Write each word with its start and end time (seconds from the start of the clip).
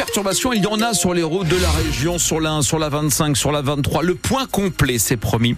perturbations, 0.00 0.54
il 0.54 0.62
y 0.62 0.66
en 0.66 0.80
a 0.80 0.94
sur 0.94 1.12
les 1.12 1.22
routes 1.22 1.48
de 1.48 1.60
la 1.60 1.70
région, 1.70 2.18
sur 2.18 2.40
la 2.40 2.52
1, 2.52 2.62
sur 2.62 2.78
la 2.78 2.88
25, 2.88 3.36
sur 3.36 3.52
la 3.52 3.60
23. 3.60 4.02
Le 4.02 4.14
point 4.14 4.46
complet, 4.46 4.98
c'est 4.98 5.18
promis. 5.18 5.56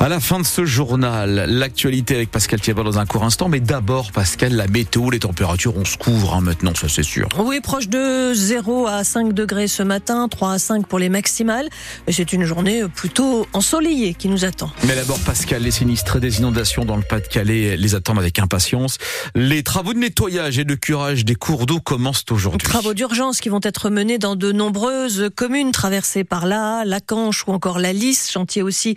À 0.00 0.08
la 0.08 0.18
fin 0.18 0.40
de 0.40 0.46
ce 0.46 0.64
journal, 0.64 1.44
l'actualité 1.46 2.14
avec 2.14 2.30
Pascal 2.30 2.58
Thiabat 2.58 2.84
dans 2.84 2.98
un 2.98 3.04
court 3.04 3.22
instant. 3.22 3.50
Mais 3.50 3.60
d'abord, 3.60 4.10
Pascal, 4.10 4.54
la 4.54 4.66
météo, 4.66 5.10
les 5.10 5.18
températures, 5.18 5.76
on 5.76 5.84
se 5.84 5.98
couvre 5.98 6.32
hein, 6.32 6.40
maintenant, 6.40 6.72
ça 6.74 6.88
c'est 6.88 7.02
sûr. 7.02 7.28
Oui, 7.38 7.60
proche 7.60 7.88
de 7.88 8.32
0 8.32 8.86
à 8.86 9.04
5 9.04 9.34
degrés 9.34 9.68
ce 9.68 9.82
matin, 9.82 10.26
3 10.26 10.52
à 10.52 10.58
5 10.58 10.86
pour 10.86 10.98
les 10.98 11.10
maximales. 11.10 11.68
Et 12.06 12.12
c'est 12.12 12.32
une 12.32 12.44
journée 12.44 12.84
plutôt 12.88 13.46
ensoleillée 13.52 14.14
qui 14.14 14.28
nous 14.28 14.46
attend. 14.46 14.70
Mais 14.88 14.94
d'abord, 14.94 15.18
Pascal, 15.18 15.64
les 15.64 15.70
sinistres 15.70 16.18
des 16.18 16.38
inondations 16.38 16.86
dans 16.86 16.96
le 16.96 17.02
Pas-de-Calais 17.02 17.76
les 17.76 17.94
attendent 17.94 18.20
avec 18.20 18.38
impatience. 18.38 18.96
Les 19.34 19.62
travaux 19.62 19.92
de 19.92 19.98
nettoyage 19.98 20.58
et 20.58 20.64
de 20.64 20.76
curage 20.76 21.26
des 21.26 21.34
cours 21.34 21.66
d'eau 21.66 21.80
commencent 21.80 22.24
aujourd'hui. 22.30 22.66
Travaux 22.66 22.94
d'urgence 22.94 23.42
qui 23.42 23.50
vont 23.50 23.60
être 23.62 23.81
menés 23.90 24.18
dans 24.18 24.36
de 24.36 24.52
nombreuses 24.52 25.30
communes 25.34 25.72
traversées 25.72 26.24
par 26.24 26.46
là, 26.46 26.84
la 26.84 27.00
Canche 27.00 27.46
ou 27.46 27.52
encore 27.52 27.78
la 27.78 27.92
Lys. 27.92 28.30
Chantier 28.30 28.62
aussi 28.62 28.94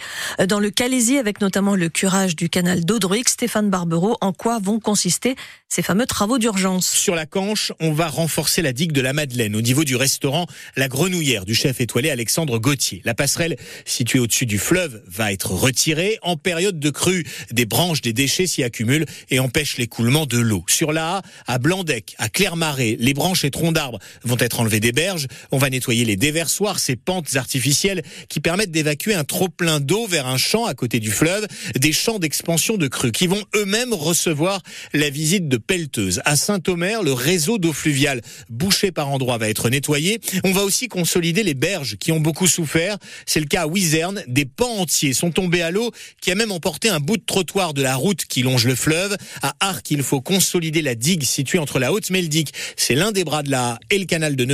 dans 0.48 0.60
le 0.60 0.70
Calaisie 0.70 1.18
avec 1.18 1.42
notamment 1.42 1.76
le 1.76 1.90
curage 1.90 2.36
du 2.36 2.50
canal 2.50 2.86
d'Audruic. 2.86 3.30
Stéphane 3.30 3.70
Barbero, 3.70 4.18
en 4.22 4.34
quoi 4.34 4.60
vont 4.60 4.80
consister 4.80 5.36
ces 5.70 5.82
fameux 5.82 6.06
travaux 6.06 6.38
d'urgence? 6.38 6.88
Sur 6.88 7.16
la 7.16 7.26
Canche, 7.26 7.72
on 7.80 7.92
va 7.92 8.08
renforcer 8.08 8.62
la 8.62 8.74
digue 8.74 8.92
de 8.92 9.02
la 9.02 9.14
Madeleine 9.14 9.56
au 9.56 9.62
niveau 9.62 9.84
du 9.84 9.96
restaurant 9.96 10.46
La 10.76 10.88
Grenouillère 10.88 11.46
du 11.46 11.56
chef 11.56 11.82
étoilé 11.82 12.10
Alexandre 12.10 12.60
Gauthier. 12.60 13.02
La 13.04 13.14
passerelle 13.14 13.58
située 13.86 14.20
au-dessus 14.20 14.46
du 14.46 14.58
fleuve 14.58 15.02
va 15.08 15.32
être 15.32 15.52
retirée. 15.52 16.18
En 16.22 16.38
période 16.38 16.80
de 16.80 16.90
crue, 16.90 17.26
des 17.52 17.66
branches 17.66 18.02
des 18.02 18.14
déchets 18.14 18.48
s'y 18.48 18.64
accumulent 18.64 19.06
et 19.30 19.40
empêchent 19.40 19.78
l'écoulement 19.78 20.26
de 20.26 20.38
l'eau. 20.38 20.64
Sur 20.68 20.94
la 20.94 21.22
à 21.48 21.58
Blandec, 21.58 22.16
à 22.18 22.30
Clermarais, 22.30 22.96
les 23.00 23.14
branches 23.14 23.44
et 23.44 23.52
troncs 23.52 23.74
d'arbres 23.74 24.00
vont 24.24 24.38
être 24.40 24.60
enlevés 24.60 24.75
des 24.80 24.92
berges. 24.92 25.28
On 25.52 25.58
va 25.58 25.70
nettoyer 25.70 26.06
les 26.06 26.16
déversoirs, 26.16 26.80
ces 26.80 26.96
pentes 26.96 27.36
artificielles 27.36 28.04
qui 28.30 28.40
permettent 28.40 28.72
d'évacuer 28.72 29.14
un 29.14 29.24
trop-plein 29.24 29.80
d'eau 29.80 30.08
vers 30.08 30.28
un 30.28 30.38
champ 30.38 30.66
à 30.66 30.74
côté 30.74 31.00
du 31.00 31.12
fleuve, 31.12 31.48
des 31.76 31.92
champs 31.92 32.20
d'expansion 32.20 32.78
de 32.78 32.88
crues 32.88 33.12
qui 33.12 33.28
vont 33.28 33.44
eux-mêmes 33.56 33.94
recevoir 33.94 34.62
la 34.94 35.10
visite 35.10 35.48
de 35.48 35.58
pelleteuses. 35.58 36.22
À 36.26 36.36
Saint-Omer, 36.36 37.04
le 37.04 37.14
réseau 37.14 37.58
d'eau 37.58 37.74
fluviale 37.74 38.22
bouché 38.50 38.92
par 38.92 39.10
endroits 39.10 39.38
va 39.38 39.50
être 39.50 39.70
nettoyé. 39.70 40.20
On 40.44 40.52
va 40.52 40.64
aussi 40.64 40.88
consolider 40.88 41.44
les 41.44 41.54
berges 41.54 41.98
qui 41.98 42.12
ont 42.12 42.20
beaucoup 42.20 42.48
souffert. 42.48 42.98
C'est 43.26 43.40
le 43.40 43.46
cas 43.46 43.64
à 43.64 43.68
Wizerne. 43.68 44.24
Des 44.28 44.46
pans 44.46 44.78
entiers 44.80 45.14
sont 45.14 45.32
tombés 45.32 45.62
à 45.62 45.72
l'eau 45.72 45.92
qui 46.22 46.32
a 46.32 46.36
même 46.36 46.52
emporté 46.52 46.90
un 46.90 47.00
bout 47.00 47.18
de 47.18 47.26
trottoir 47.26 47.74
de 47.74 47.82
la 47.82 47.96
route 47.96 48.26
qui 48.26 48.42
longe 48.42 48.66
le 48.66 48.76
fleuve. 48.76 49.16
À 49.42 49.56
Arc, 49.60 49.92
il 49.92 50.04
faut 50.04 50.22
consolider 50.22 50.82
la 50.82 50.96
digue 50.96 51.24
située 51.24 51.60
entre 51.60 51.80
la 51.80 51.92
haute 51.92 52.10
meldique, 52.10 52.54
c'est 52.78 52.96
l'un 52.96 53.12
des 53.12 53.24
bras 53.24 53.44
de 53.44 53.52
la 53.52 53.80
et 53.90 53.98
le 53.98 54.06
canal 54.06 54.36
de 54.36 54.46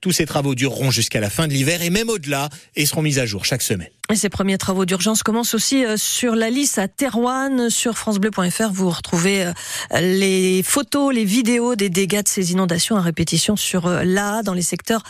Tous 0.00 0.12
ces 0.12 0.26
travaux 0.26 0.54
dureront 0.54 0.90
jusqu'à 0.90 1.20
la 1.20 1.30
fin 1.30 1.46
de 1.48 1.52
l'hiver 1.52 1.82
et 1.82 1.90
même 1.90 2.08
au-delà 2.08 2.48
et 2.76 2.86
seront 2.86 3.02
mis 3.02 3.18
à 3.18 3.26
jour 3.26 3.44
chaque 3.44 3.62
semaine. 3.62 3.88
Et 4.10 4.16
ces 4.16 4.30
premiers 4.30 4.56
travaux 4.56 4.86
d'urgence 4.86 5.22
commencent 5.22 5.52
aussi 5.52 5.84
euh, 5.84 5.98
sur 5.98 6.34
la 6.34 6.48
liste 6.48 6.78
à 6.78 6.88
Terouane. 6.88 7.68
Sur 7.68 7.98
francebleu.fr, 7.98 8.72
vous 8.72 8.88
retrouvez 8.88 9.44
euh, 9.44 10.00
les 10.00 10.62
photos, 10.62 11.14
les 11.14 11.26
vidéos 11.26 11.74
des 11.74 11.90
dégâts 11.90 12.22
de 12.22 12.28
ces 12.28 12.52
inondations 12.52 12.96
à 12.96 13.02
répétition 13.02 13.54
sur 13.54 13.86
euh, 13.86 14.04
l'A, 14.04 14.42
dans 14.42 14.54
les 14.54 14.62
secteurs 14.62 15.02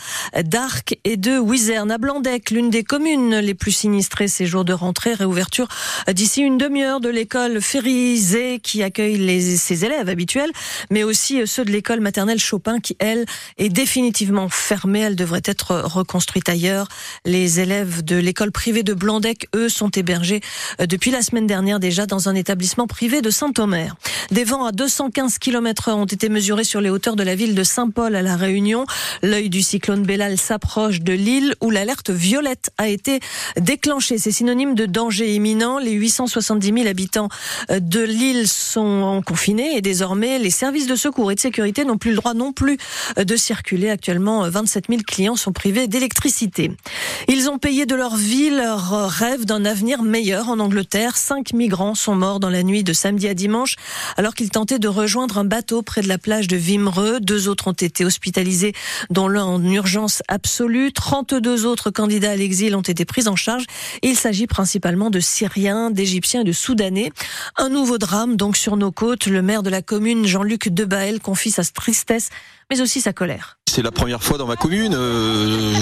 d'Arc 0.43 0.97
et 1.05 1.15
de 1.15 1.39
Wizerne. 1.39 1.91
À 1.91 1.97
Blandec, 1.97 2.51
l'une 2.51 2.69
des 2.69 2.83
communes 2.83 3.37
les 3.37 3.53
plus 3.53 3.71
sinistrées 3.71 4.27
ces 4.27 4.45
jours 4.45 4.65
de 4.65 4.73
rentrée, 4.73 5.13
réouverture 5.13 5.69
d'ici 6.11 6.41
une 6.41 6.57
demi-heure 6.57 6.99
de 6.99 7.07
l'école 7.07 7.61
Férisée 7.61 8.59
qui 8.59 8.83
accueille 8.83 9.17
les, 9.17 9.55
ses 9.55 9.85
élèves 9.85 10.09
habituels, 10.09 10.51
mais 10.91 11.03
aussi 11.03 11.47
ceux 11.47 11.63
de 11.63 11.71
l'école 11.71 12.01
maternelle 12.01 12.39
Chopin 12.39 12.79
qui, 12.81 12.97
elle, 12.99 13.25
est 13.57 13.69
définitivement 13.69 14.18
fermée. 14.49 14.99
Elle 14.99 15.15
devrait 15.15 15.41
être 15.45 15.75
reconstruite 15.85 16.49
ailleurs. 16.49 16.87
Les 17.25 17.59
élèves 17.59 18.03
de 18.03 18.17
l'école 18.17 18.51
privée 18.51 18.83
de 18.83 18.89
de 18.89 18.95
Blandec, 18.95 19.47
eux, 19.55 19.69
sont 19.69 19.89
hébergés 19.89 20.41
euh, 20.81 20.87
depuis 20.87 21.11
la 21.11 21.21
semaine 21.21 21.45
dernière 21.45 21.79
déjà 21.79 22.07
dans 22.07 22.27
un 22.27 22.33
établissement 22.33 22.87
privé 22.87 23.21
de 23.21 23.29
Saint-Omer. 23.29 23.95
Des 24.31 24.43
vents 24.43 24.65
à 24.65 24.71
215 24.71 25.37
km 25.37 25.91
ont 25.91 26.05
été 26.05 26.27
mesurés 26.27 26.63
sur 26.63 26.81
les 26.81 26.89
hauteurs 26.89 27.15
de 27.15 27.21
la 27.21 27.35
ville 27.35 27.53
de 27.53 27.63
Saint-Paul 27.63 28.15
à 28.15 28.23
La 28.23 28.35
Réunion. 28.35 28.85
L'œil 29.21 29.49
du 29.49 29.61
cyclone 29.61 30.01
Bellal 30.01 30.39
s'approche 30.39 31.01
de 31.01 31.13
l'île 31.13 31.53
où 31.61 31.69
l'alerte 31.69 32.09
violette 32.09 32.71
a 32.79 32.87
été 32.87 33.19
déclenchée. 33.59 34.17
C'est 34.17 34.31
synonyme 34.31 34.73
de 34.73 34.87
danger 34.87 35.35
imminent. 35.35 35.77
Les 35.77 35.91
870 35.91 36.73
000 36.73 36.87
habitants 36.87 37.29
euh, 37.69 37.79
de 37.79 38.01
l'île 38.01 38.47
sont 38.47 39.21
confinés 39.23 39.77
et 39.77 39.81
désormais 39.81 40.39
les 40.39 40.49
services 40.49 40.87
de 40.87 40.95
secours 40.95 41.31
et 41.31 41.35
de 41.35 41.39
sécurité 41.39 41.85
n'ont 41.85 41.99
plus 41.99 42.09
le 42.09 42.17
droit 42.17 42.33
non 42.33 42.53
plus 42.53 42.79
euh, 43.19 43.23
de 43.23 43.35
circuler. 43.35 43.91
Actuellement, 43.91 44.08
27 44.17 44.85
000 44.89 45.01
clients 45.05 45.35
sont 45.35 45.51
privés 45.51 45.87
d'électricité. 45.87 46.71
Ils 47.27 47.49
ont 47.49 47.59
payé 47.59 47.85
de 47.85 47.95
leur 47.95 48.15
vie 48.15 48.49
leur 48.49 49.09
rêve 49.09 49.45
d'un 49.45 49.65
avenir 49.65 50.01
meilleur 50.01 50.49
en 50.49 50.59
Angleterre. 50.59 51.17
Cinq 51.17 51.53
migrants 51.53 51.95
sont 51.95 52.15
morts 52.15 52.39
dans 52.39 52.49
la 52.49 52.63
nuit 52.63 52.83
de 52.83 52.93
samedi 52.93 53.27
à 53.27 53.33
dimanche 53.33 53.75
alors 54.17 54.33
qu'ils 54.33 54.49
tentaient 54.49 54.79
de 54.79 54.87
rejoindre 54.87 55.37
un 55.37 55.45
bateau 55.45 55.81
près 55.81 56.01
de 56.01 56.07
la 56.07 56.17
plage 56.17 56.47
de 56.47 56.57
Vimereux. 56.57 57.19
Deux 57.19 57.47
autres 57.47 57.67
ont 57.67 57.73
été 57.73 58.05
hospitalisés, 58.05 58.73
dont 59.09 59.27
l'un 59.27 59.45
en 59.45 59.63
urgence 59.63 60.23
absolue. 60.27 60.91
32 60.91 61.65
autres 61.65 61.91
candidats 61.91 62.31
à 62.31 62.35
l'exil 62.35 62.75
ont 62.75 62.81
été 62.81 63.05
pris 63.05 63.27
en 63.27 63.35
charge. 63.35 63.65
Il 64.01 64.15
s'agit 64.15 64.47
principalement 64.47 65.09
de 65.09 65.19
Syriens, 65.19 65.91
d'Égyptiens 65.91 66.41
et 66.41 66.45
de 66.45 66.51
Soudanais. 66.51 67.11
Un 67.57 67.69
nouveau 67.69 67.97
drame 67.97 68.35
donc 68.35 68.57
sur 68.57 68.77
nos 68.77 68.91
côtes. 68.91 69.27
Le 69.27 69.41
maire 69.41 69.63
de 69.63 69.69
la 69.69 69.81
commune, 69.81 70.25
Jean-Luc 70.25 70.69
Debaël, 70.69 71.19
confie 71.19 71.51
sa 71.51 71.63
tristesse 71.63 72.29
mais 72.69 72.81
aussi 72.81 73.01
sa 73.01 73.13
colère. 73.13 73.55
C'est 73.69 73.83
la 73.83 73.91
première 73.91 74.23
fois 74.23 74.39
dans 74.39 74.47
ma 74.47 74.55
commune. 74.55 74.95
Euh, 74.95 75.75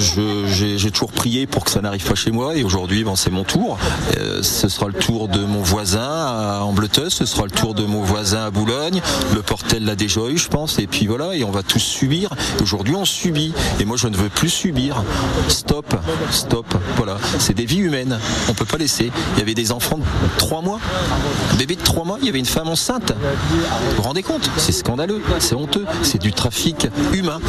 J'ai 0.78 0.92
toujours 0.92 1.12
prié 1.14 1.48
pour 1.48 1.64
que 1.64 1.72
ça 1.72 1.80
n'arrive 1.80 2.06
pas 2.06 2.16
chez 2.16 2.31
moi 2.31 2.56
et 2.56 2.64
aujourd'hui, 2.64 3.06
bon, 3.06 3.16
c'est 3.16 3.30
mon 3.31 3.46
tour. 3.46 3.78
Euh, 4.18 4.44
ce 4.44 4.68
sera 4.68 4.88
le 4.88 4.94
tour 4.94 5.30
de 5.30 5.40
mon 5.40 5.62
voisin 5.62 6.02
à 6.02 6.59
Ambleteuse, 6.64 7.14
ce 7.14 7.25
sera 7.25 7.46
le 7.46 7.52
tour 7.52 7.75
de 7.75 7.86
mon 7.86 8.02
voisin 8.03 8.46
à 8.46 8.52
Boulogne. 8.52 9.02
Le 9.34 9.42
Portel 9.42 9.86
l'a 9.86 9.96
déjà 9.96 10.20
eu, 10.28 10.38
je 10.38 10.50
pense. 10.50 10.80
Et 10.80 10.88
puis 10.88 11.08
voilà, 11.08 11.34
et 11.34 11.46
on 11.46 11.50
va 11.52 11.64
tous 11.64 11.80
subir. 11.80 12.30
Aujourd'hui, 12.62 12.94
on 12.96 13.06
subit. 13.06 13.54
Et 13.80 13.86
moi, 13.86 13.96
je 13.96 14.09
ne 14.09 14.18
veux 14.18 14.30
plus 14.30 14.50
subir. 14.50 15.02
Stop, 15.48 15.96
stop. 16.31 16.68
Voilà, 16.98 17.18
c'est 17.40 17.54
des 17.54 17.66
vies 17.66 17.80
humaines. 17.80 18.19
On 18.50 18.54
peut 18.54 18.66
pas 18.66 18.78
laisser. 18.78 19.12
Il 19.36 19.40
y 19.40 19.42
avait 19.42 19.56
des 19.56 19.72
enfants 19.72 19.98
de 19.98 20.04
trois 20.38 20.62
mois, 20.62 20.81
un 21.54 21.56
bébé 21.56 21.78
de 21.78 21.84
trois 21.84 22.04
mois. 22.04 22.18
Il 22.22 22.25
y 22.25 22.30
avait 22.30 22.40
une 22.40 22.46
femme 22.46 22.68
enceinte. 22.68 23.14
Vous 23.52 23.96
vous 23.96 24.02
rendez 24.02 24.24
compte? 24.24 24.50
C'est 24.58 24.74
scandaleux, 24.74 25.22
c'est 25.40 25.56
honteux, 25.56 25.86
c'est 26.04 26.22
du 26.22 26.34
trafic 26.34 26.77
humain, 27.14 27.40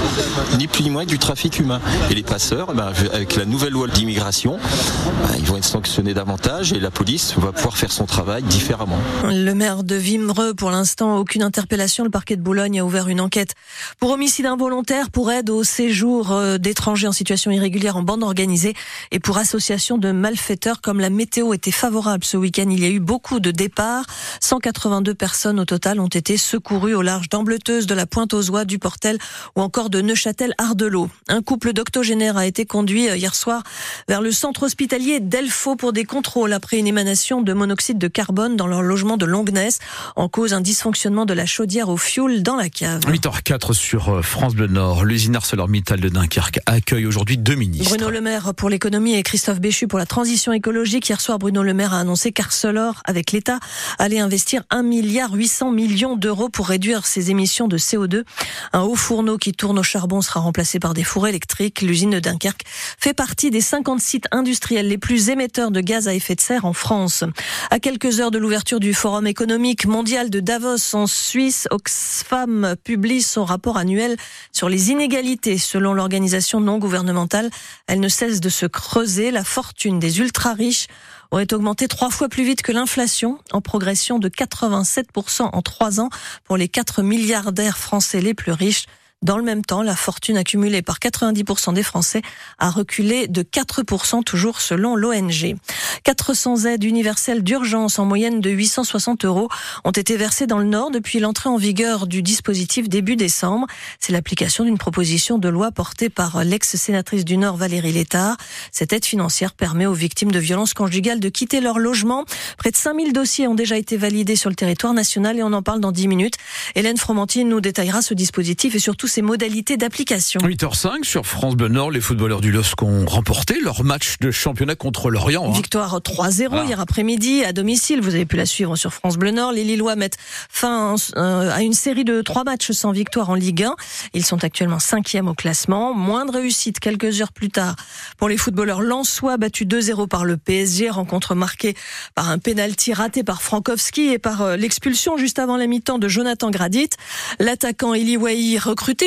ni 0.59 0.67
plus 0.67 0.85
ni 0.85 0.91
moins 0.91 1.05
que 1.05 1.11
du 1.11 1.19
trafic 1.19 1.59
humain. 1.59 1.81
Et 2.11 2.15
les 2.15 2.23
passeurs, 2.23 2.75
ben, 2.75 2.93
avec 3.13 3.37
la 3.37 3.45
nouvelle 3.45 3.73
loi 3.73 3.89
d'immigration, 3.89 4.59
ben, 4.59 5.37
ils 5.39 5.45
vont 5.45 5.57
être 5.57 5.65
sanctionnés 5.65 6.15
davantage 6.15 6.73
et 6.73 6.81
la 6.81 6.91
police 6.91 7.35
va 7.37 7.53
pouvoir 7.53 7.77
faire 7.77 7.93
son 7.93 8.07
travail 8.07 8.43
différemment. 8.43 8.99
Le 9.25 9.53
maire 9.53 9.85
de 9.85 9.95
Vimereux, 9.95 10.55
pour 10.55 10.71
l'instant, 10.71 11.17
aucune 11.17 11.43
interpellation. 11.43 12.05
Le 12.05 12.11
parquet 12.11 12.37
de 12.37 12.43
Boulogne 12.43 12.81
a 12.81 12.85
ouvert 12.85 13.09
une 13.09 13.21
enquête 13.21 13.55
pour 14.01 14.11
homicide 14.11 14.47
involontaire, 14.47 15.11
pour 15.11 15.31
aide 15.31 15.51
au 15.51 15.65
séjour 15.65 16.33
euh, 16.33 16.59
d'étrangers 16.59 17.07
en 17.07 17.13
situation 17.13 17.51
irrégulière 17.51 17.97
en 17.97 18.03
bande 18.03 18.23
organisée 18.23 18.75
et 19.11 19.19
pour 19.19 19.39
association 19.39 19.99
de 19.99 20.13
malfaiteurs. 20.13 20.81
Comme 20.81 21.01
la 21.01 21.11
météo 21.11 21.53
était 21.53 21.71
favorable 21.71 22.25
ce 22.25 22.37
week-end, 22.37 22.69
il 22.71 22.81
y 22.81 22.87
a 22.87 22.91
eu 22.91 23.01
beaucoup 23.01 23.41
de 23.41 23.51
départs. 23.51 24.05
182 24.41 25.15
personnes 25.15 25.61
au 25.61 25.65
total 25.65 26.01
ont 26.01 26.07
été 26.07 26.37
secourues 26.37 26.95
au 26.95 27.03
large 27.03 27.29
d'Ambleteuse, 27.29 27.87
de 27.87 27.95
la 27.95 28.07
Pointe-aux-Oies, 28.07 28.65
du 28.65 28.79
Portel 28.79 29.18
ou 29.57 29.61
encore 29.61 29.91
de 29.91 30.01
Neuchâtel-Ardelot. 30.01 31.09
Un 31.29 31.43
couple 31.43 31.73
d'octogénaires 31.73 32.37
a 32.37 32.47
été 32.47 32.67
conduit 32.67 33.09
euh, 33.09 33.17
hier 33.17 33.35
soir 33.35 33.63
vers 34.09 34.21
le 34.21 34.31
centre 34.31 34.65
hospitalier 34.65 35.21
d'Elfaux 35.21 35.77
pour 35.77 35.93
des 35.93 36.05
contrôles 36.05 36.53
après 36.53 36.79
une 36.79 36.87
émanation 36.87 37.43
de 37.43 37.53
monoxyde 37.53 37.99
de 37.99 38.09
carbone 38.09 38.57
dans 38.57 38.67
leur 38.67 38.83
logement 38.83 39.17
de 39.17 39.27
Longness 39.27 39.79
en 40.17 40.29
cause 40.29 40.53
un 40.53 40.61
dysfonctionnement 40.61 41.27
de 41.27 41.35
la 41.35 41.47
chaudière 41.47 41.89
au 41.89 41.97
fioul 41.97 42.43
dans 42.43 42.57
la 42.57 42.69
cave. 42.69 43.01
8h04 43.03 43.73
sur 43.73 44.09
euh, 44.09 44.23
France 44.23 44.55
Bleu 44.55 44.67
Nord. 44.67 45.05
L'usine 45.05 45.37
ArcelorMittal 45.37 46.01
de 46.01 46.09
Dunkerque 46.09 46.61
accueille 46.67 47.07
aujourd'hui 47.07 47.37
deux 47.37 47.55
ministres. 47.55 47.89
Bruno 47.89 48.11
Le 48.11 48.21
Maire 48.21 48.55
pour 48.55 48.69
l'économie 48.69 49.15
et 49.15 49.23
Christophe 49.23 49.61
Béchu 49.61 49.89
pour 49.89 49.99
la 49.99 50.07
transition 50.07 50.53
écologique. 50.53 51.09
Hier 51.09 51.21
soir, 51.21 51.39
Bruno 51.39 51.63
Le 51.63 51.75
Maire 51.75 51.95
a 51.95 52.01
annoncé 52.01 52.33
qu'Arcelor, 52.33 53.03
avec 53.05 53.33
l'État, 53.33 53.59
allait 53.99 54.19
investir 54.19 54.63
1 54.71 54.83
milliard 54.83 55.33
800 55.33 55.71
millions 55.71 56.17
d'euros 56.17 56.49
pour 56.49 56.69
réduire 56.69 57.07
ses 57.07 57.31
émissions 57.31 57.69
de 57.69 57.79
CO2. 57.79 58.25
Un 58.73 58.81
haut 58.81 58.97
fourneau 59.09 59.39
qui 59.39 59.55
tourne 59.55 59.79
au 59.79 59.83
charbon 59.83 60.21
sera 60.21 60.41
remplacé 60.41 60.79
par 60.79 60.93
des 60.93 61.03
fours 61.03 61.27
électriques. 61.27 61.81
L'usine 61.81 62.11
de 62.11 62.21
Dunkerque 62.21 62.61
fait 62.67 63.15
partie 63.15 63.51
des 63.51 63.63
50 63.63 64.03
sites 64.03 64.27
industriels 64.33 64.87
les 64.87 64.99
plus 64.99 65.31
émetteurs 65.31 65.71
de 65.71 65.81
gaz 65.81 66.09
à 66.09 66.15
effet 66.15 66.35
de 66.35 66.43
serre 66.43 66.67
en 66.67 66.75
France. 66.75 67.25
À 67.71 67.79
quelques 67.79 68.21
heures 68.21 68.31
de 68.31 68.37
l'ouverture 68.37 68.81
du 68.81 68.93
Forum 68.93 69.27
économique 69.27 69.87
mondial 69.87 70.29
de 70.29 70.41
Davos 70.41 70.95
en 70.95 71.07
Suisse, 71.07 71.69
Oxfam 71.71 72.77
publie 72.85 73.23
son 73.23 73.47
rapport 73.47 73.79
annuel 73.79 74.19
sur 74.53 74.69
les 74.69 74.91
inégalités. 74.91 75.57
Selon 75.57 75.95
l'organisation 75.95 76.61
non 76.61 76.77
gouvernementale, 76.77 77.49
elle 77.87 78.01
ne 78.01 78.09
cesse 78.09 78.41
de 78.41 78.51
se 78.51 78.67
creuser. 78.67 79.31
La 79.31 79.43
fortune 79.43 79.99
des 79.99 80.21
ultra-riches 80.21 80.87
aurait 81.31 81.53
augmenté 81.55 81.89
trois 81.89 82.11
fois 82.11 82.29
plus 82.29 82.45
vite 82.45 82.61
que 82.61 82.73
l'inflation, 82.73 83.39
en 83.53 83.63
progression 83.63 84.19
de 84.19 84.29
87% 84.29 85.49
en 85.53 85.63
trois 85.63 85.99
ans 85.99 86.11
pour 86.45 86.59
les 86.59 86.69
4 86.69 87.03
milliardaires 87.03 87.79
français 87.79 88.21
les 88.21 88.35
plus 88.35 88.53
riches. 88.53 88.85
Dans 89.21 89.37
le 89.37 89.43
même 89.43 89.65
temps, 89.65 89.83
la 89.83 89.97
fortune 89.97 90.37
accumulée 90.37 90.81
par 90.81 91.01
90% 91.01 91.75
des 91.75 91.83
Français 91.83 92.23
a 92.59 92.71
reculé 92.71 93.27
de 93.27 93.43
4% 93.43 94.23
toujours 94.23 94.61
selon 94.61 94.95
l'ONG. 94.95 95.57
400 96.05 96.67
aides 96.67 96.85
universelles 96.85 97.43
d'urgence 97.43 97.99
en 97.99 98.05
moyenne 98.05 98.41
de 98.41 98.49
860 98.49 99.25
euros 99.25 99.49
ont 99.85 99.91
été 99.91 100.17
versées 100.17 100.47
dans 100.47 100.59
le 100.59 100.67
Nord 100.67 100.93
depuis 100.93 101.19
l'entrée 101.19 101.49
en 101.49 101.57
vigueur 101.57 102.07
du 102.07 102.23
dispositif 102.23 102.89
début 102.89 103.17
décembre. 103.17 103.67
C'est 103.99 104.13
l'application 104.13 104.63
d'une 104.63 104.79
proposition 104.79 105.39
de 105.39 105.49
loi 105.49 105.73
portée 105.73 106.11
par 106.11 106.45
l'ex-sénatrice 106.45 107.25
du 107.25 107.39
Nord 107.39 107.57
Valérie 107.57 107.91
Létard. 107.91 108.37
Cette 108.71 108.93
aide 108.93 109.05
financière 109.05 109.53
permet 109.53 109.87
aux 109.87 109.95
victimes 109.95 110.31
de 110.31 110.39
violences 110.39 110.75
conjugales 110.75 111.19
de 111.19 111.29
quitter 111.29 111.61
leur 111.61 111.81
logement. 111.81 112.25
Près 112.57 112.71
de 112.71 112.77
5000 112.77 113.13
dossiers 113.13 113.49
ont 113.49 113.57
déjà 113.57 113.77
été 113.77 113.97
validés 113.97 114.37
sur 114.37 114.49
le 114.49 114.55
territoire 114.57 114.95
national 114.95 115.39
et 115.39 115.43
on 115.43 115.53
en 115.53 115.63
parle 115.63 115.81
dans 115.81 115.91
10 115.91 116.07
minutes. 116.07 116.37
Hélène 116.77 116.99
Fromentine 116.99 117.49
nous 117.49 117.61
détaillera 117.61 118.01
ce 118.01 118.15
dispositif 118.15 118.77
et 118.77 118.79
surtout 118.79 119.08
ses 119.09 119.23
modalités 119.23 119.77
d'application. 119.77 120.41
8h05 120.41 121.05
sur 121.05 121.27
France 121.27 121.57
Bleu 121.57 121.69
Nord, 121.69 121.91
les 121.91 122.01
footballeurs 122.01 122.41
du 122.41 122.53
LOSC 122.53 122.83
ont 122.83 123.07
remporté 123.07 123.61
leur 123.61 123.83
match 123.83 124.19
de 124.21 124.31
championnat 124.31 124.77
contre 124.77 125.11
l'Orient. 125.11 125.49
Hein. 125.49 125.53
Victoire 125.53 125.99
3-0 125.99 126.67
hier 126.67 126.81
après-midi 126.81 127.45
à 127.45 127.53
domicile. 127.53 128.01
Vous 128.01 128.15
avez 128.15 128.27
pu 128.27 128.37
la 128.37 128.47
suivre 128.47 128.77
sur 128.77 128.93
France 128.93 129.17
Bleu 129.17 129.31
Nord. 129.31 129.53
Les 129.53 129.65
Lillois 129.65 129.97
mettent 129.97 130.19
fin 130.49 130.95
euh, 131.17 131.51
à 131.51 131.63
une 131.63 131.73
série 131.73 132.05
de 132.05 132.23
trois 132.23 132.45
matchs 132.45 132.71
sans 132.71 132.93
victoire 132.93 133.31
en 133.31 133.35
Ligue 133.35 133.65
1. 133.65 133.75
Ils 134.15 134.25
sont 134.25 134.45
actuellement 134.45 134.79
cinquième 134.79 135.29
au 135.29 135.35
classement. 135.35 135.95
Moindre 135.95 136.35
réussite 136.35 136.79
quelques 136.79 137.21
heures 137.21 137.33
plus 137.33 137.51
tard 137.51 137.75
pour 138.17 138.29
les 138.29 138.37
footballeurs 138.37 138.83
lensois 138.83 139.37
battus 139.37 139.67
2-0 139.67 140.07
par 140.09 140.25
le 140.25 140.37
PSG. 140.37 140.91
Rencontre 140.91 141.35
marquée 141.35 141.75
par 142.15 142.31
un 142.31 142.39
pénalty 142.39 142.93
raté 142.93 143.25
par 143.25 143.43
Frankowski 143.43 144.09
et 144.13 144.19
par 144.19 144.43
euh, 144.43 144.57
l'expulsion 144.57 145.17
juste 145.17 145.39
avant 145.39 145.57
la 145.57 145.67
mi-temps 145.67 145.99
de 145.99 146.09
Jonathan 146.09 146.51
Gradit. 146.51 146.91
L'attaquant 147.39 147.95
Eli 147.95 148.17
Wahi, 148.17 148.59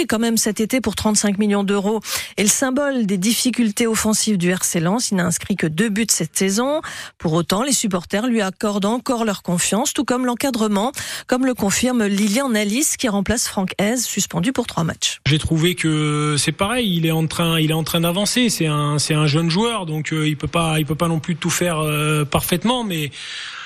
quand 0.08 0.20
même 0.20 0.38
cet 0.38 0.60
été 0.60 0.82
pour 0.82 0.96
35 0.96 1.38
millions 1.38 1.64
d'euros, 1.64 2.00
est 2.38 2.44
le 2.44 2.50
symbole 2.50 3.06
des 3.06 3.18
difficultés 3.18 3.88
offensives 3.88 4.38
du 4.38 4.50
RC 4.50 4.80
Lens. 4.80 5.12
Il 5.12 5.16
n'a 5.16 5.26
inscrit 5.26 5.56
que 5.56 5.68
deux 5.68 5.90
buts 5.90 6.08
cette 6.10 6.38
saison. 6.38 6.82
Pour 7.18 7.34
autant, 7.34 7.64
les 7.64 7.72
supporters 7.72 8.28
lui 8.28 8.42
accordent 8.42 8.86
encore 8.86 9.26
leur 9.26 9.44
confiance, 9.44 9.94
tout 9.94 10.06
comme 10.06 10.26
l'encadrement, 10.26 10.92
comme 11.28 11.46
le 11.46 11.54
confirme 11.54 12.06
Lilian 12.06 12.54
Alice 12.56 12.98
qui 12.98 13.08
remplace 13.08 13.48
Franck 13.48 13.74
Hez, 13.80 13.98
suspendu 13.98 14.52
pour 14.52 14.68
trois 14.68 14.84
matchs. 14.84 15.20
J'ai 15.28 15.40
trouvé 15.40 15.76
que 15.76 16.36
c'est 16.38 16.52
pareil, 16.52 16.98
il 16.98 17.06
est 17.06 17.12
en 17.12 17.28
train, 17.28 17.60
il 17.60 17.72
est 17.72 17.76
en 17.76 17.84
train 17.84 18.02
d'avancer. 18.02 18.50
C'est 18.50 18.68
un, 18.68 19.00
c'est 19.00 19.14
un 19.14 19.28
jeune 19.28 19.50
joueur, 19.50 19.86
donc 19.86 20.14
euh, 20.14 20.28
il 20.28 20.38
peut 20.38 20.48
pas, 20.48 20.80
il 20.80 20.86
peut 20.86 20.96
pas 20.96 21.08
non 21.08 21.20
plus 21.20 21.36
tout 21.36 21.50
faire 21.50 21.80
euh, 21.80 22.26
parfaitement, 22.26 22.84
mais 22.84 23.12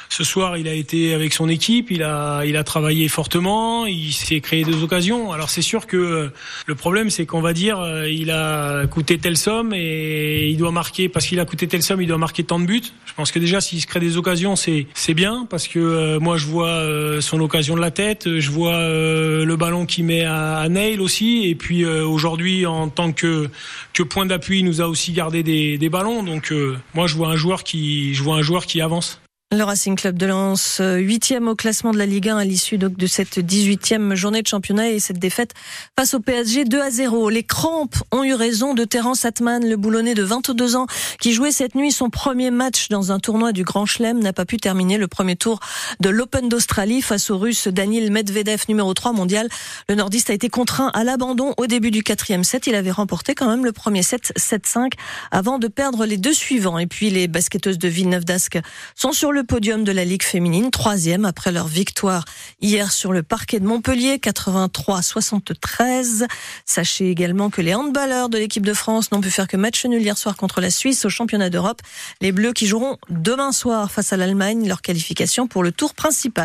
ce 0.10 0.24
soir, 0.24 0.58
il 0.58 0.68
a 0.68 0.74
été 0.74 1.14
avec 1.14 1.34
son 1.34 1.50
équipe, 1.50 1.92
il 1.92 2.04
a, 2.04 2.44
il 2.46 2.58
a 2.58 2.64
travaillé 2.64 3.08
fortement, 3.08 3.86
il 3.86 4.14
s'est 4.14 4.40
créé 4.40 4.64
des 4.64 4.84
occasions. 4.84 5.32
Alors 5.32 5.50
c'est 5.50 5.62
sûr 5.62 5.88
que 5.88 6.32
le 6.66 6.76
problème, 6.76 7.10
c'est 7.10 7.26
qu'on 7.26 7.42
va 7.42 7.54
dire, 7.54 7.80
euh, 7.80 8.10
il 8.10 8.32
a 8.32 8.88
coûté 8.88 9.18
telle 9.18 9.38
somme 9.38 9.74
et 9.74 10.48
il 10.48 10.58
doit 10.58 10.72
marquer 10.72 11.10
parce 11.10 11.26
qu'il 11.28 11.40
a 11.40 11.46
coûté 11.46 11.68
telle 11.68 11.84
somme, 11.84 12.02
il 12.02 12.08
doit 12.08 12.18
marquer 12.18 12.44
tant 12.44 12.60
de 12.60 12.66
buts. 12.66 12.82
Je 13.06 13.14
pense 13.14 13.32
que 13.32 13.40
déjà, 13.40 13.62
s'il 13.62 13.82
se 13.82 13.88
crée 13.88 14.00
des 14.00 14.18
occasions, 14.18 14.56
c'est 14.56 15.14
bien 15.14 15.48
parce 15.50 15.68
que 15.68 15.80
euh, 15.80 16.20
moi, 16.20 16.38
je 16.38 16.46
vois 16.46 16.70
euh, 16.70 17.22
son 17.22 17.40
occasion 17.42 17.76
de 17.76 17.82
la 17.82 17.92
tête, 17.92 18.40
je 18.40 18.52
vois 18.52 18.76
le 18.76 19.56
ballon 19.56 19.86
qu'il 19.86 20.06
met 20.06 20.26
à, 20.26 20.68
Neil 20.70 21.00
aussi, 21.00 21.48
et 21.48 21.56
puis 21.56 21.86
aujourd'hui, 21.86 22.66
en 22.66 22.90
tant 22.90 23.12
que 23.12 23.50
que 23.94 24.04
point 24.04 24.26
d'appui, 24.26 24.60
il 24.60 24.66
nous 24.66 24.82
a 24.82 24.88
aussi 24.88 25.14
gardé 25.14 25.44
des, 25.44 25.78
des 25.78 25.90
ballons. 25.90 26.24
Donc 26.24 26.54
moi, 26.94 27.08
je 27.08 27.16
vois 27.16 27.30
un 27.30 27.36
joueur 27.36 27.64
qui, 27.64 28.14
je 28.14 28.24
vois 28.24 28.36
un 28.38 28.42
joueur 28.42 28.66
qui 28.66 28.82
avance. 28.82 29.22
Le 29.56 29.64
Racing 29.64 29.96
Club 29.96 30.18
de 30.18 30.26
Lens, 30.26 30.80
euh, 30.82 30.98
huitième 30.98 31.48
au 31.48 31.56
classement 31.56 31.92
de 31.92 31.98
la 31.98 32.06
Ligue 32.06 32.28
1 32.28 32.38
à 32.38 32.44
l'issue 32.44 32.78
de 32.78 33.08
cette 33.08 33.38
18e 33.38 34.14
journée 34.14 34.42
de 34.42 34.48
championnat 34.48 34.90
et 34.90 35.00
cette 35.00 35.18
défaite 35.18 35.54
face 35.98 36.14
au 36.14 36.20
PSG 36.20 36.66
2 36.66 36.82
à 36.82 36.92
0. 36.92 37.30
Les 37.30 37.44
crampes 37.44 37.96
ont 38.12 38.26
eu 38.26 38.34
raison 38.34 38.74
de 38.74 38.84
Terence 38.84 39.24
Atman, 39.24 39.66
le 39.66 39.78
boulonnais 39.78 40.14
de 40.14 40.24
22 40.24 40.76
ans, 40.76 40.88
qui 41.22 41.32
jouait 41.32 41.54
cette 41.54 41.74
nuit 41.74 41.94
son 41.94 42.10
premier 42.10 42.52
match 42.52 42.90
dans 42.90 43.14
un 43.14 43.20
tournoi 43.20 43.54
du 43.54 43.64
Grand 43.64 43.86
Chelem, 43.86 44.20
n'a 44.20 44.34
pas 44.34 44.44
pu 44.44 44.58
terminer 44.58 44.98
le 44.98 45.08
premier 45.08 45.38
tour 45.38 45.62
de 46.02 46.10
l'Open 46.10 46.50
d'Australie 46.50 47.02
face 47.02 47.30
au 47.30 47.38
Russe 47.38 47.70
Daniel 47.70 48.12
Medvedev, 48.12 48.66
numéro 48.68 48.94
3 48.94 49.14
mondial. 49.14 49.48
Le 49.88 49.96
nordiste 49.96 50.32
a 50.32 50.34
été 50.34 50.50
contraint 50.50 50.92
à 50.94 51.06
l'abandon 51.06 51.54
au 51.56 51.68
début 51.68 51.92
du 51.92 52.04
quatrième 52.04 52.44
set. 52.44 52.68
Il 52.68 52.76
avait 52.76 52.92
remporté 52.92 53.36
quand 53.36 53.48
même 53.48 53.64
le 53.64 53.72
premier 53.72 54.04
set 54.04 54.34
7-5 54.38 54.92
avant 55.32 55.60
de 55.60 55.70
perdre 55.70 56.06
les 56.06 56.18
deux 56.18 56.34
suivants. 56.34 56.78
Et 56.78 56.88
puis 56.88 57.10
les 57.10 57.30
basketteuses 57.30 57.78
de 57.78 57.88
Villeneuve 57.88 58.26
d'Ascq 58.26 58.60
sont 58.96 59.14
sur 59.14 59.32
le 59.32 59.45
podium 59.46 59.84
de 59.84 59.92
la 59.92 60.06
Ligue 60.06 60.24
féminine, 60.24 60.72
troisième 60.72 61.26
après 61.26 61.52
leur 61.52 61.68
victoire 61.68 62.26
hier 62.62 62.92
sur 62.92 63.14
le 63.14 63.24
parquet 63.24 63.60
de 63.60 63.66
Montpellier, 63.66 64.18
83-73. 64.18 66.26
Sachez 66.66 67.10
également 67.10 67.50
que 67.50 67.62
les 67.62 67.74
handballeurs 67.74 68.30
de 68.30 68.38
l'équipe 68.38 68.66
de 68.66 68.74
France 68.74 69.12
n'ont 69.12 69.22
pu 69.22 69.30
faire 69.30 69.48
que 69.48 69.58
match 69.58 69.86
nul 69.86 70.02
hier 70.02 70.18
soir 70.18 70.36
contre 70.36 70.62
la 70.62 70.70
Suisse 70.70 71.06
au 71.06 71.10
championnat 71.10 71.50
d'Europe. 71.50 71.82
Les 72.22 72.32
Bleus 72.32 72.54
qui 72.54 72.68
joueront 72.68 72.98
demain 73.10 73.52
soir 73.52 73.92
face 73.92 74.14
à 74.14 74.18
l'Allemagne 74.18 74.68
leur 74.68 74.82
qualification 74.82 75.48
pour 75.48 75.64
le 75.64 75.72
tour 75.72 75.94
principal. 75.94 76.44